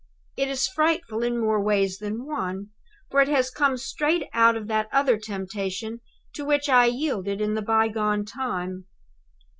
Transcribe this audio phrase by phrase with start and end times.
[0.35, 2.71] It is frightful in more ways than one;
[3.11, 5.99] for it has come straight out of that other temptation
[6.33, 8.87] to which I yielded in the by gone time.